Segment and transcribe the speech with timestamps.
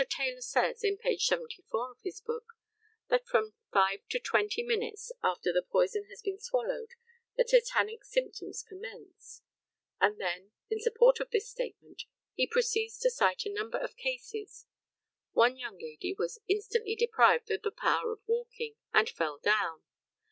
[0.09, 2.53] Taylor says, in page 74 of his book,
[3.09, 6.89] that from five to twenty minutes after the poison has been swallowed
[7.37, 9.43] the tetanic symptoms commence;
[9.99, 14.65] and then, in support of this statement, he proceeds to cite a number of cases.
[15.33, 19.83] One young lady was "instantly deprived of the power of walking, and fell down."